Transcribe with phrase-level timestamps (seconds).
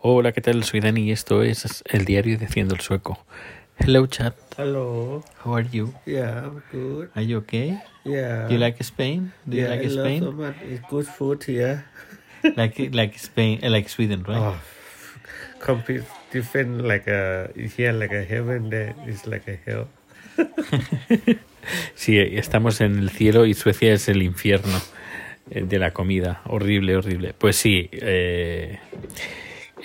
[0.00, 0.62] Hola, ¿qué tal?
[0.62, 3.18] Soy Dani y esto es el diario de Haciendo el Sueco.
[3.78, 4.32] Hello, chat.
[4.56, 5.24] Hello.
[5.44, 5.92] How are you?
[6.06, 7.08] Yeah, I'm good.
[7.16, 7.80] Are you okay?
[8.04, 8.46] Yeah.
[8.46, 9.32] Do you like Spain?
[9.44, 10.22] Do you yeah, like I love Spain?
[10.22, 10.54] so much.
[10.62, 11.84] It's good food here.
[12.56, 14.38] like like Spain, uh, like Sweden, right?
[14.38, 14.56] Oh,
[15.58, 16.84] complete different.
[16.86, 18.70] Like a here, like a heaven.
[18.70, 19.88] There is like a hell.
[21.94, 24.80] Sí, estamos en el cielo y Suecia es el infierno
[25.50, 26.40] eh, de la comida.
[26.46, 27.34] Horrible, horrible.
[27.36, 28.78] Pues sí, eh,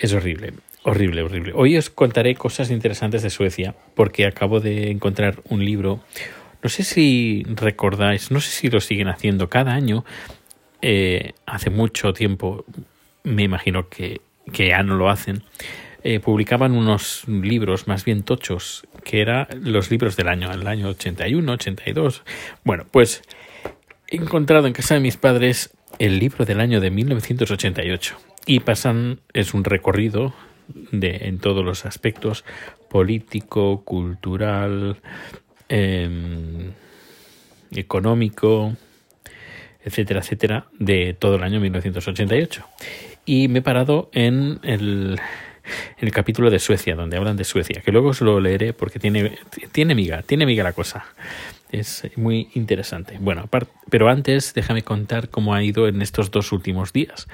[0.00, 0.52] es horrible.
[0.82, 1.52] Horrible, horrible.
[1.54, 6.00] Hoy os contaré cosas interesantes de Suecia porque acabo de encontrar un libro.
[6.62, 10.04] No sé si recordáis, no sé si lo siguen haciendo cada año.
[10.82, 12.66] eh, hace mucho tiempo,
[13.22, 14.20] me imagino que,
[14.52, 15.42] que ya no lo hacen.
[16.02, 20.88] eh, publicaban unos libros más bien tochos, que eran los libros del año, el año
[20.90, 22.22] 81, 82.
[22.64, 23.22] Bueno, pues
[24.08, 29.20] he encontrado en casa de mis padres el libro del año de 1988 y pasan,
[29.32, 30.34] es un recorrido
[30.92, 32.44] de, en todos los aspectos,
[32.88, 34.98] político, cultural,
[35.68, 36.72] em,
[37.72, 38.76] económico,
[39.84, 42.64] etcétera, etcétera, de todo el año 1988.
[43.26, 45.18] Y me he parado en el,
[45.98, 49.38] el capítulo de Suecia, donde hablan de Suecia, que luego os lo leeré porque tiene,
[49.72, 51.06] tiene miga, tiene miga la cosa.
[51.70, 53.18] Es muy interesante.
[53.18, 53.48] Bueno,
[53.90, 57.26] pero antes déjame contar cómo ha ido en estos dos últimos días,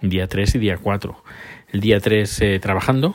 [0.00, 1.24] día 3 y día 4.
[1.72, 3.14] El día 3 eh, trabajando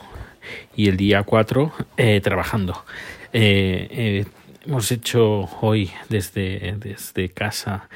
[0.76, 2.84] y el día 4 eh, trabajando.
[3.32, 4.24] Eh, eh,
[4.66, 7.88] hemos hecho hoy desde, desde casa,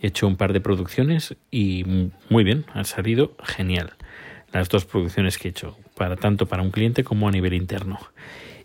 [0.00, 3.94] he hecho un par de producciones y muy bien, han salido genial.
[4.52, 7.98] Las dos producciones que he hecho, para tanto para un cliente como a nivel interno.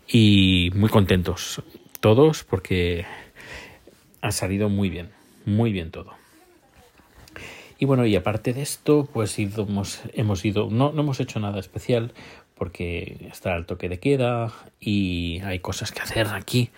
[0.06, 1.62] Y muy contentos
[2.00, 3.06] todos porque
[4.20, 5.10] ha salido muy bien,
[5.44, 6.19] muy bien todo.
[7.80, 11.58] Y bueno, y aparte de esto, pues hemos, hemos ido, no, no hemos hecho nada
[11.58, 12.12] especial
[12.54, 16.68] porque está el toque de queda y hay cosas que hacer aquí.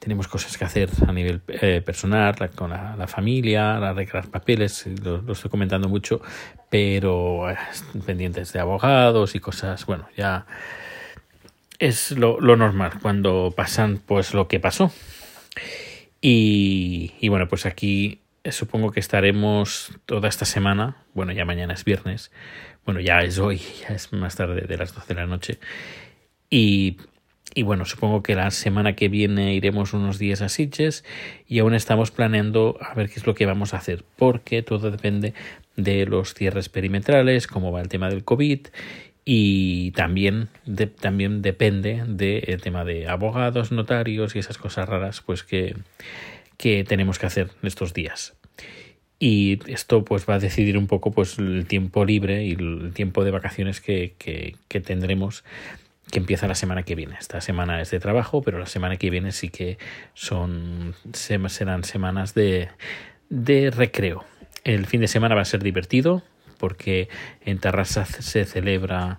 [0.00, 4.88] Tenemos cosas que hacer a nivel eh, personal, la, con la, la, familia, arreglar papeles,
[5.04, 6.20] lo, lo, estoy comentando mucho,
[6.68, 7.56] pero eh,
[8.04, 10.46] pendientes de abogados y cosas, bueno, ya
[11.78, 14.90] es lo, lo normal cuando pasan pues lo que pasó.
[16.20, 18.19] Y, y, bueno, pues aquí
[18.50, 20.96] supongo que estaremos toda esta semana.
[21.14, 22.30] Bueno, ya mañana es viernes.
[22.84, 25.58] Bueno, ya es hoy, ya es más tarde de las 12 de la noche.
[26.48, 26.98] Y,
[27.54, 31.04] y bueno, supongo que la semana que viene iremos unos días a Sitges
[31.46, 34.90] y aún estamos planeando a ver qué es lo que vamos a hacer, porque todo
[34.90, 35.34] depende
[35.76, 38.68] de los cierres perimetrales, cómo va el tema del COVID
[39.24, 45.44] y también, de, también depende del tema de abogados, notarios y esas cosas raras pues
[45.44, 45.76] que,
[46.60, 48.34] que tenemos que hacer en estos días.
[49.18, 53.24] Y esto pues va a decidir un poco pues el tiempo libre y el tiempo
[53.24, 55.42] de vacaciones que, que, que tendremos
[56.12, 57.16] que empieza la semana que viene.
[57.18, 59.78] Esta semana es de trabajo, pero la semana que viene sí que
[60.12, 62.68] son serán semanas de,
[63.30, 64.26] de recreo.
[64.62, 66.22] El fin de semana va a ser divertido
[66.58, 67.08] porque
[67.40, 69.18] en Tarrasa se celebra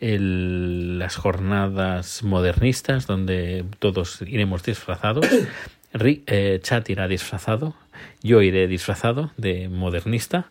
[0.00, 5.24] el, las jornadas modernistas donde todos iremos disfrazados.
[5.92, 7.74] Eh, Chat irá disfrazado,
[8.22, 10.50] yo iré disfrazado de modernista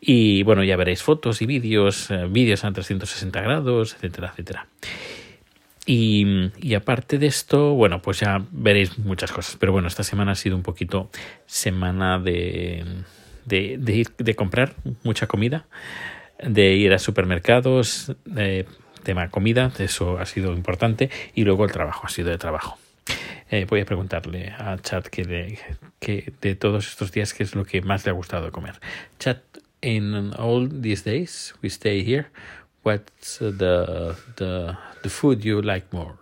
[0.00, 4.66] y bueno, ya veréis fotos y vídeos, eh, vídeos a 360 grados, etcétera, etcétera.
[5.86, 9.56] Y, aparte de esto, bueno, pues ya veréis muchas cosas.
[9.58, 11.10] Pero bueno, esta semana ha sido un poquito
[11.46, 12.84] semana de,
[13.44, 15.66] de, de ir, de comprar mucha comida,
[16.40, 18.66] de ir a supermercados, de
[19.02, 21.10] tema comida, eso ha sido importante.
[21.34, 22.78] Y luego el trabajo, ha sido de trabajo.
[23.52, 25.58] Eh, voy a preguntarle a Chat que de,
[25.98, 28.74] que de todos estos días qué es lo que más le ha gustado comer.
[29.18, 29.38] Chat,
[29.82, 32.30] in all these days we stay here,
[32.84, 36.14] what's the the the food you like more?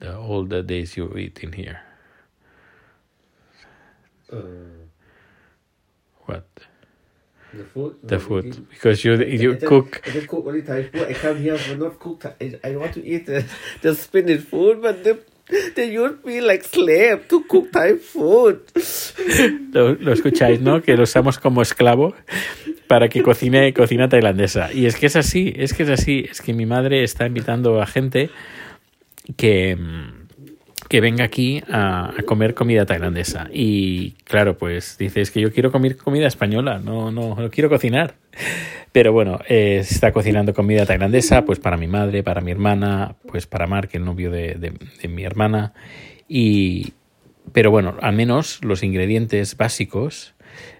[0.00, 1.80] The all the days you eat in here.
[4.32, 4.86] Uh,
[6.26, 6.44] What?
[7.52, 7.96] the food.
[8.02, 10.02] The food because you you I cook.
[10.06, 11.08] I just cook only Thai food.
[11.08, 12.26] I come here for not cook.
[12.40, 13.44] I, I want to eat the,
[13.82, 15.04] the Spanish food, but
[15.74, 18.60] they use me like slave to cook Thai food.
[19.72, 20.82] Lo, lo escucháis, ¿no?
[20.82, 22.14] Que lo usamos como esclavo
[22.86, 24.72] para que cocine cocina tailandesa.
[24.72, 26.26] Y es que es así, es que es así.
[26.30, 28.30] Es que mi madre está invitando a gente
[29.36, 29.76] que,
[30.88, 33.48] que venga aquí a, comer comida tailandesa.
[33.52, 38.14] Y claro, pues dices que yo quiero comer comida española, no, no, no quiero cocinar.
[38.96, 43.14] Pero bueno, eh, se está cocinando comida tailandesa, pues para mi madre, para mi hermana,
[43.30, 44.72] pues para Mark, el novio de, de,
[45.02, 45.74] de mi hermana.
[46.30, 46.94] Y,
[47.52, 50.32] pero bueno, al menos los ingredientes básicos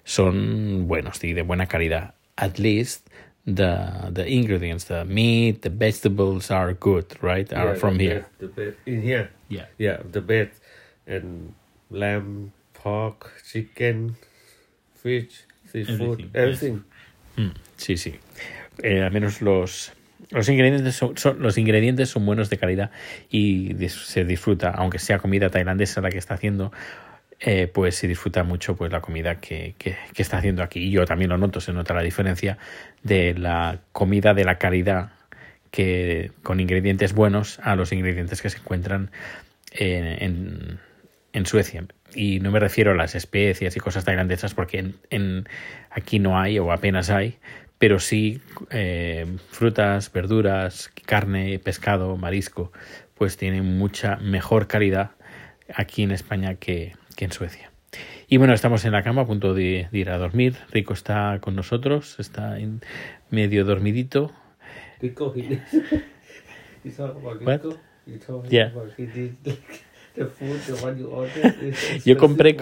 [0.05, 2.15] son buenos y de buena calidad.
[2.37, 3.07] At least
[3.45, 3.77] the
[4.15, 7.53] the ingredients, the meat, the vegetables are good, right?
[7.53, 8.21] Are Yeah, from the here.
[8.21, 9.29] best- the best in here.
[9.51, 9.67] Yeah.
[9.77, 10.63] Yeah, the best
[11.07, 11.53] and
[11.91, 14.17] lamb, pork, chicken,
[14.95, 16.96] fish, seafood, Everything, yes.
[17.37, 18.15] Mm, sí, sí.
[18.83, 19.93] Eh, al menos los,
[20.31, 22.91] los, ingredientes son, los ingredientes son buenos de calidad
[23.31, 26.73] y se disfruta, aunque sea comida tailandesa la que está haciendo,
[27.41, 30.81] eh, pues se disfruta mucho pues la comida que, que- está haciendo aquí.
[30.81, 32.59] Y yo también lo noto, se nota la diferencia
[33.03, 35.13] de la comida de la calidad
[35.71, 39.11] que con ingredientes buenos a los ingredientes que se encuentran
[39.73, 40.81] en, en,
[41.33, 41.85] en Suecia.
[42.17, 45.49] Y no me refiero a las especias y cosas tailandesas porque en, en-
[45.91, 47.37] aquí no hay o apenas hay,
[47.79, 48.41] pero sí
[48.71, 52.73] eh, frutas, verduras, carne, pescado, marisco,
[53.15, 55.11] pues tienen mucha mejor calidad
[55.75, 57.71] aquí en España que, que en Suecia.
[58.29, 60.57] Y bueno, estamos en la cama a punto de, de ir a dormir.
[60.73, 62.81] Rico está con nosotros, está en
[63.31, 64.33] medio dormidito.
[65.01, 65.59] Rico, he did.
[66.83, 67.63] you talk about What?
[67.63, 67.79] Rico?
[68.07, 68.71] You told him Yeah.
[68.73, 69.35] about he did
[70.17, 71.75] the food, the one you ordered.
[72.05, 72.57] Yo compré?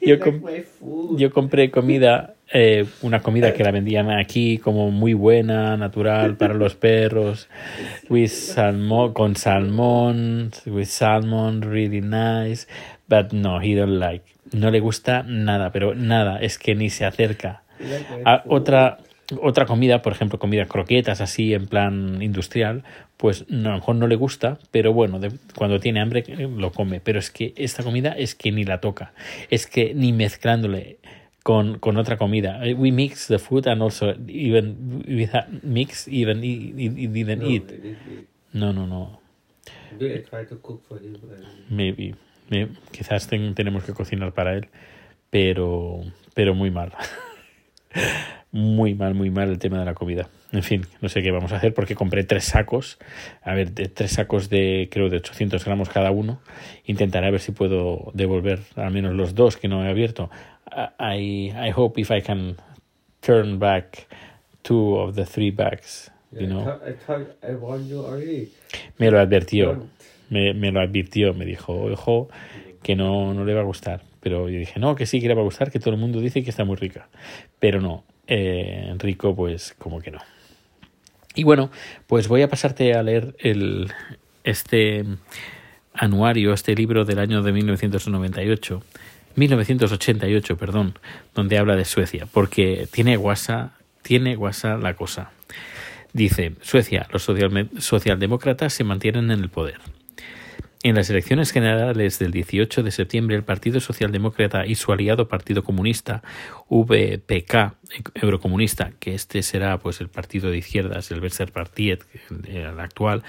[0.00, 0.42] He yo com-.
[1.16, 6.54] Yo compré comida, eh, una comida que la vendían aquí como muy buena, natural para
[6.54, 7.48] los perros,
[8.10, 12.66] with salmon, con salmón, with salmon, really nice,
[13.08, 14.24] but no, he don't like.
[14.52, 17.62] No le gusta nada, pero nada, es que ni se acerca.
[17.80, 18.98] My Ah, otra
[19.40, 22.84] otra comida, por ejemplo, comida croquetas así en plan industrial,
[23.16, 26.48] pues no, a lo mejor no le gusta, pero bueno, de- cuando tiene hambre eh,
[26.54, 27.00] lo come.
[27.00, 29.12] Pero es que esta comida es que ni la toca,
[29.50, 30.98] es que ni mezclándole
[31.42, 32.64] con, con otra comida.
[32.66, 35.02] Eh, We mix the food and also even
[35.62, 36.72] mix even he,
[37.08, 37.72] didn't No, eat.
[38.52, 39.20] No, no, no.
[39.98, 41.14] Maybe I try to cook for him.
[41.14, 42.14] And Maybe.
[42.92, 44.68] Quizás ten- tenemos que cocinar para él,
[45.30, 46.02] pero,
[46.34, 46.92] pero muy mal.
[48.52, 50.28] muy mal, muy mal el tema de la comida.
[50.52, 52.98] En fin, no sé qué vamos a hacer porque compré tres sacos.
[53.42, 56.40] A ver, de, tres sacos de creo de 800 gramos cada uno.
[56.84, 60.30] Intentaré a ver si puedo devolver al menos los dos que no he abierto.
[61.00, 62.56] I, I hope if I can
[63.20, 64.06] turn back
[64.62, 66.10] two of the three bags.
[66.30, 66.80] You know?
[68.98, 69.86] Me lo advirtió.
[70.30, 72.28] Me, me lo advirtió, me dijo, ojo,
[72.82, 74.02] que no, no le va a gustar.
[74.24, 76.18] Pero yo dije, no, que sí que le va a gustar, que todo el mundo
[76.20, 77.08] dice que está muy rica.
[77.60, 80.18] Pero no, eh, rico pues como que no.
[81.34, 81.70] Y bueno,
[82.06, 83.92] pues voy a pasarte a leer el,
[84.42, 85.04] este
[85.92, 88.82] anuario, este libro del año de 1998,
[89.36, 90.98] 1988, perdón,
[91.34, 93.72] donde habla de Suecia, porque tiene guasa,
[94.02, 95.32] tiene guasa la cosa.
[96.14, 99.80] Dice, Suecia, los social- socialdemócratas se mantienen en el poder.
[100.84, 105.64] En las elecciones generales del 18 de septiembre, el Partido Socialdemócrata y su aliado Partido
[105.64, 106.22] Comunista,
[106.68, 107.72] VPK,
[108.12, 111.22] Eurocomunista, que este será pues el partido de izquierdas, el
[111.54, 112.04] Partiet,
[112.46, 113.22] el actual,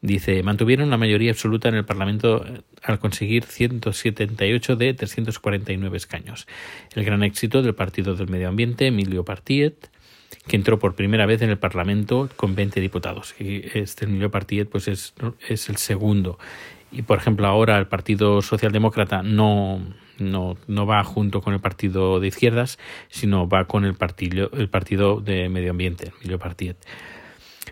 [0.00, 2.44] dice, mantuvieron la mayoría absoluta en el Parlamento
[2.82, 6.48] al conseguir 178 de 349 escaños.
[6.96, 9.88] El gran éxito del Partido del Medio Ambiente, Emilio Partiet,
[10.46, 13.34] que entró por primera vez en el Parlamento con 20 diputados.
[13.38, 15.14] Y este Emilio Partiet pues es,
[15.48, 16.38] es el segundo.
[16.90, 19.80] Y por ejemplo ahora el Partido Socialdemócrata no,
[20.18, 22.78] no, no va junto con el Partido de Izquierdas,
[23.08, 26.76] sino va con el partido, el partido de Medio Ambiente, Emilio Partiet.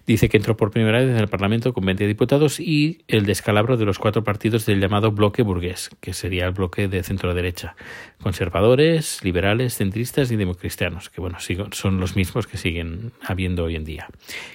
[0.06, 3.76] Dice que entró por primera vez en el Parlamento con 20 diputados y el descalabro
[3.76, 7.76] de los cuatro partidos del llamado bloque burgués, que sería el bloque de centro-derecha.
[8.22, 11.38] Conservadores, liberales, centristas y democristianos, que bueno,
[11.72, 14.08] son los mismos que siguen habiendo hoy en día,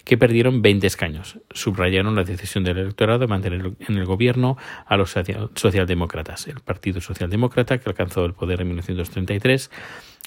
[0.04, 1.40] que perdieron 20 escaños.
[1.52, 6.48] Subrayaron la decisión del electorado de mantener en el gobierno a los social- socialdemócratas.
[6.48, 9.72] El Partido Socialdemócrata, que alcanzó el poder en 1933,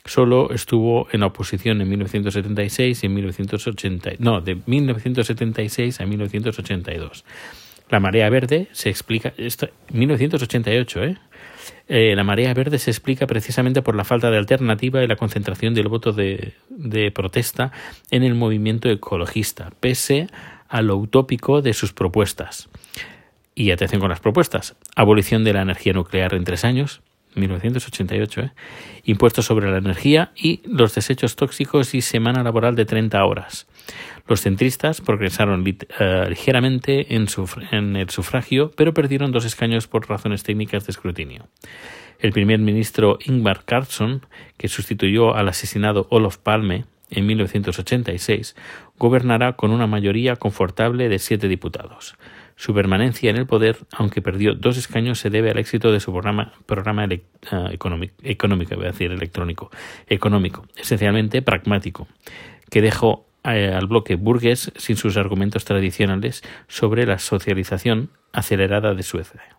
[0.05, 7.25] solo estuvo en la oposición en 1976 y en 1980, no, de 1976 a 1982.
[7.91, 11.19] La marea verde se explica, esto, 1988, ¿eh?
[11.87, 15.75] Eh, la marea verde se explica precisamente por la falta de alternativa y la concentración
[15.75, 17.73] del voto de, de protesta
[18.11, 20.29] en el movimiento ecologista, pese
[20.69, 22.69] a lo utópico de sus propuestas.
[23.55, 24.77] Y atención con las propuestas.
[24.97, 27.03] Abolición de la energía nuclear en tres años,
[27.35, 28.53] 1988, ¿eh?
[29.05, 33.67] impuestos sobre la energía y los desechos tóxicos y semana laboral de 30 horas.
[34.27, 40.87] Los centristas progresaron eh, ligeramente en el sufragio, pero perdieron dos escaños por razones técnicas
[40.87, 41.49] de escrutinio.
[42.19, 44.25] El primer ministro Ingvar Carlsson,
[44.57, 48.57] que sustituyó al asesinado Olof Palme en 1986,
[48.99, 52.17] gobernará con una mayoría confortable de siete diputados.
[52.57, 56.13] Su permanencia en el poder, aunque perdió dos escaños, se debe al éxito de su
[56.13, 57.69] programa, uh,
[58.23, 59.71] económico, decir electrónico,
[60.07, 62.07] económico, esencialmente pragmático,
[62.71, 69.03] que dejó eh, al bloque burgués sin sus argumentos tradicionales sobre la socialización acelerada de
[69.03, 69.59] Suecia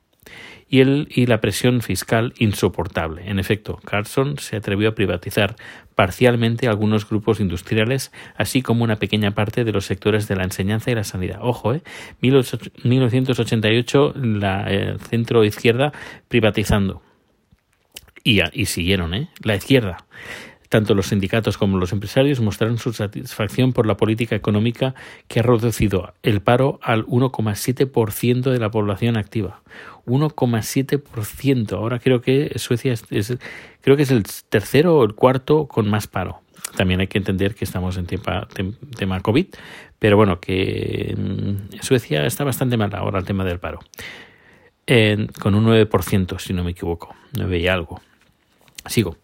[0.67, 3.29] y, el, y la presión fiscal insoportable.
[3.29, 5.55] En efecto, Carlson se atrevió a privatizar
[5.93, 10.91] parcialmente algunos grupos industriales, así como una pequeña parte de los sectores de la enseñanza
[10.91, 11.39] y la sanidad.
[11.41, 11.81] Ojo, ¿eh?
[12.21, 15.93] 1988 la eh, centro izquierda
[16.27, 17.01] privatizando.
[18.23, 19.29] Y, y siguieron, ¿eh?
[19.43, 19.97] La izquierda.
[20.75, 24.93] Tanto los sindicatos como los empresarios mostraron su satisfacción por la política económica
[25.29, 29.61] que ha reducido el paro al 1,7% de la población activa.
[30.05, 31.71] 1,7%.
[31.77, 33.37] Ahora creo que Suecia es,
[33.79, 36.41] creo que es el tercero o el cuarto con más paro.
[36.75, 38.45] También hay que entender que estamos en tema,
[38.97, 39.45] tema COVID,
[39.97, 43.79] pero bueno, que mm, Suecia está bastante mal ahora el tema del paro.
[45.39, 48.01] con un 9%, si no me equivoco, 9 y algo.
[48.87, 49.15] Sigo.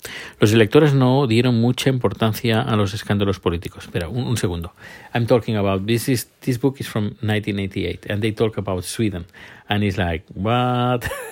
[0.42, 3.84] Los electores no dieron mucha importancia a los escándalos políticos.
[3.84, 4.74] Espera, un, un, segundo.
[5.14, 9.28] I'm talking about this is this book is from 1988 and they talk about Sweden
[9.70, 11.08] and it's like what?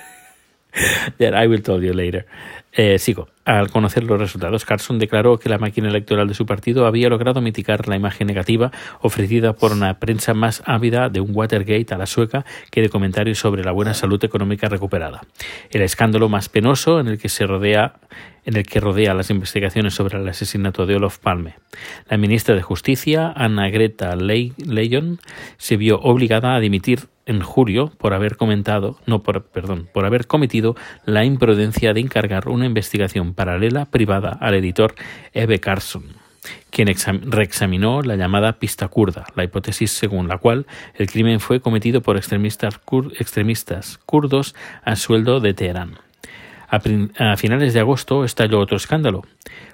[1.18, 2.26] That I will tell you later.
[2.72, 3.28] Eh, sigo.
[3.44, 7.40] Al conocer los resultados, Carson declaró que la máquina electoral de su partido había logrado
[7.40, 12.06] mitigar la imagen negativa ofrecida por una prensa más ávida de un Watergate a la
[12.06, 15.22] sueca que de comentarios sobre la buena salud económica recuperada.
[15.70, 17.94] El escándalo más penoso en el que se rodea
[18.44, 21.56] en el que rodea las investigaciones sobre el asesinato de Olof Palme.
[22.08, 25.18] La ministra de Justicia, Anna Greta Leyon,
[25.58, 27.00] se vio obligada a dimitir
[27.30, 32.48] en julio por haber comentado, no por, perdón, por haber cometido la imprudencia de encargar
[32.48, 34.96] una investigación paralela privada al editor
[35.32, 36.04] Eve Carson,
[36.70, 36.88] quien
[37.22, 42.16] reexaminó la llamada pista kurda, la hipótesis según la cual el crimen fue cometido por
[42.16, 42.80] extremistas,
[43.18, 46.09] extremistas kurdos a sueldo de Teherán.
[46.70, 49.22] A, finales de agosto estalló otro escándalo,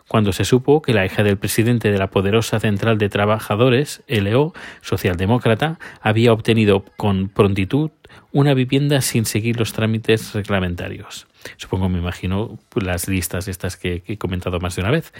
[0.08, 4.54] cuando se supo que la hija del presidente de la poderosa Central de Trabajadores, LO,
[4.80, 7.90] socialdemócrata, había obtenido con prontitud
[8.32, 11.26] una vivienda sin seguir los trámites reglamentarios.
[11.58, 15.12] Supongo, me imagino, las listas estas que, he comentado más de una vez.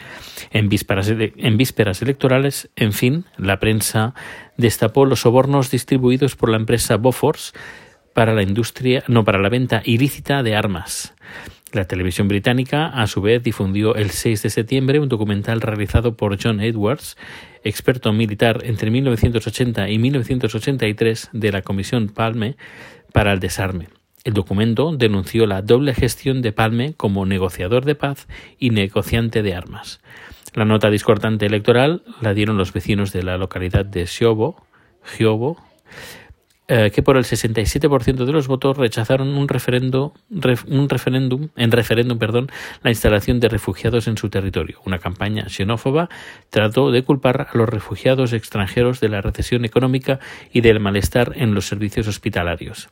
[0.51, 4.15] En vísperas, en vísperas electorales, en fin, la prensa
[4.57, 7.53] destapó los sobornos distribuidos por la empresa Bofors
[8.15, 11.15] para la industria, no para la venta ilícita de armas.
[11.73, 16.41] La televisión británica, a su vez, difundió el 6 de septiembre un documental realizado por
[16.41, 17.17] John Edwards,
[17.65, 22.57] experto militar entre 1980 y 1983 de la Comisión Palme
[23.13, 23.89] para el Desarme.
[24.23, 29.55] El documento denunció la doble gestión de Palme como negociador de paz y negociante de
[29.55, 30.01] armas.
[30.55, 34.65] La nota discordante electoral la dieron los vecinos de la localidad de Siobo,
[35.03, 35.63] Giobo,
[36.69, 40.15] eh, que por el 67% de los votos rechazaron un, referendo,
[40.67, 42.49] un referéndum, en referéndum perdón,
[42.83, 44.81] la instalación de refugiados en su territorio.
[44.85, 46.09] Una campaña xenófoba
[46.51, 50.19] trató de culpar a los refugiados extranjeros de la recesión económica
[50.53, 52.89] y del malestar en los servicios hospitalarios.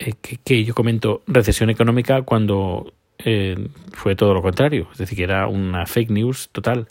[0.00, 5.24] Eh, que, yo comento recesión económica cuando eh, fue todo lo contrario, es decir, que
[5.24, 6.88] era una fake news total.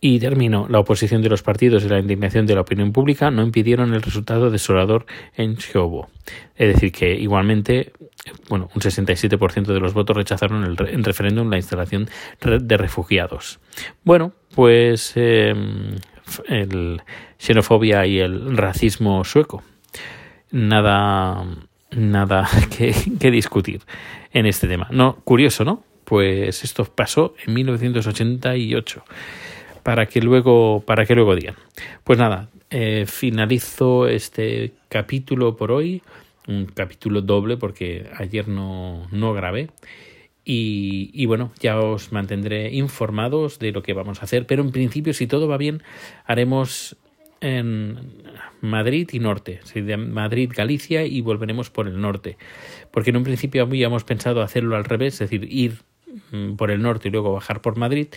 [0.00, 0.66] Y termino.
[0.68, 4.02] La oposición de los partidos y la indignación de la opinión pública no impidieron el
[4.02, 6.08] resultado desolador en Xiobo.
[6.54, 7.92] Es decir, que igualmente,
[8.48, 12.08] bueno, un 67% de los votos rechazaron el, en referéndum la instalación
[12.40, 13.58] de refugiados.
[14.04, 15.52] Bueno, pues eh,
[16.46, 17.02] el
[17.38, 19.64] xenofobia y el racismo sueco.
[20.52, 21.44] Nada,
[21.90, 23.80] nada que, que discutir
[24.32, 24.86] en este tema.
[24.92, 25.82] No, curioso, ¿no?
[26.04, 29.04] Pues esto pasó en 1988
[29.88, 31.54] para que luego, para que luego digan.
[32.04, 36.02] Pues nada, eh, finalizo este capítulo por hoy,
[36.46, 39.70] un capítulo doble porque ayer no, no grabé.
[40.44, 44.72] Y, y, bueno, ya os mantendré informados de lo que vamos a hacer, pero en
[44.72, 45.82] principio, si todo va bien,
[46.26, 46.98] haremos
[47.40, 47.98] en
[48.60, 49.60] Madrid y norte,
[49.96, 52.36] Madrid, Galicia y volveremos por el norte,
[52.90, 55.78] porque en un principio habíamos pensado hacerlo al revés, es decir, ir
[56.30, 58.08] mm, por el norte y luego bajar por Madrid,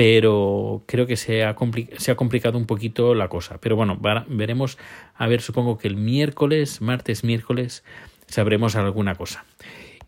[0.00, 3.58] pero creo que se ha, complicado un poquito la cosa.
[3.60, 4.78] Pero bueno, veremos,
[5.14, 7.84] a ver, supongo que el miércoles, martes, miércoles,
[8.26, 9.44] sabremos alguna cosa.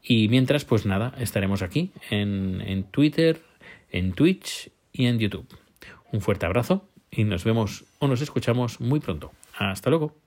[0.02, 3.42] Y mientras, pues nada, estaremos aquí en Twitter,
[3.90, 5.46] en Twitch y en YouTube.
[6.10, 9.30] Un fuerte abrazo y nos vemos o nos escuchamos muy pronto.
[9.58, 10.21] Hasta luego.